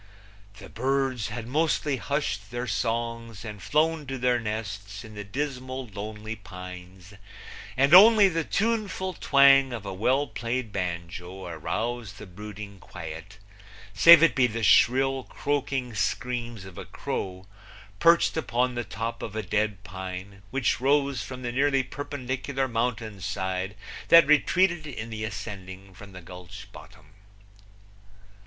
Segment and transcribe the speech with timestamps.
[0.57, 5.85] The birds had mostly hushed their songs and flown to their nests in the dismal
[5.85, 7.13] lonely pines,
[7.77, 13.37] and only the tuneful twang of a well played banjo aroused the brooding quiet,
[13.93, 17.45] save it be the shrill, croaking screams of a crow,
[17.99, 23.19] perched upon the top of a dead pine, which rose from the nearly perpendicular mountain
[23.21, 23.75] side
[24.07, 27.11] that retreated in the ascending from the gulch bottom.